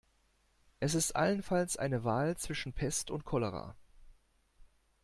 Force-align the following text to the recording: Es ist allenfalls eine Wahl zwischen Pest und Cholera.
Es 0.79 0.95
ist 0.95 1.15
allenfalls 1.15 1.77
eine 1.77 2.03
Wahl 2.03 2.35
zwischen 2.35 2.73
Pest 2.73 3.11
und 3.11 3.23
Cholera. 3.23 3.75